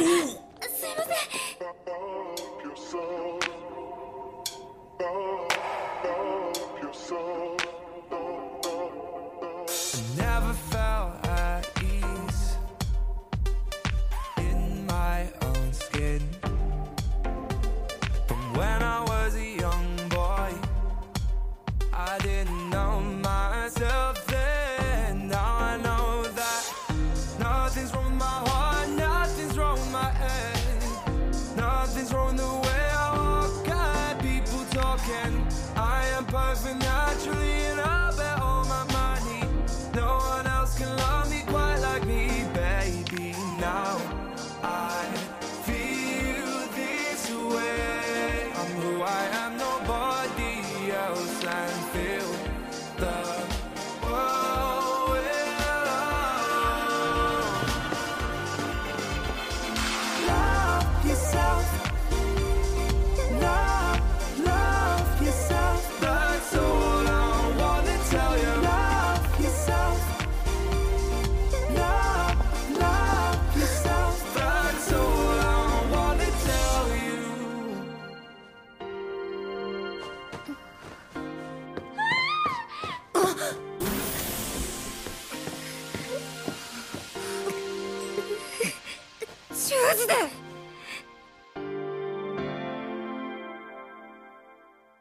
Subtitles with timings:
[0.00, 0.28] I
[10.16, 12.56] Never felt at ease
[14.38, 16.20] in my own skin
[18.28, 20.54] from when I was a young boy.
[21.92, 23.37] I didn't know my
[31.98, 33.68] Nothing's wrong the way I walk.
[33.68, 35.44] I people talking.
[35.74, 37.77] I am perfect naturally.
[89.86, 90.47] マジで。